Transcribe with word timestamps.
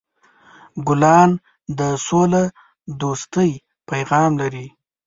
ګلان 0.87 1.29
د 1.77 1.79
سولهدوستۍ 2.07 3.51
پیغام 3.89 4.31
لري. 4.41 4.67